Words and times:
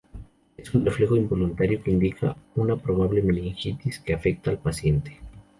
Es 0.57 0.73
un 0.73 0.83
reflejo 0.83 1.15
involuntario 1.15 1.83
que 1.83 1.91
indica 1.91 2.35
una 2.55 2.75
probable 2.75 3.21
meningitis 3.21 3.99
que 3.99 4.15
afecta 4.15 4.49
al 4.49 4.57
paciente. 4.57 5.21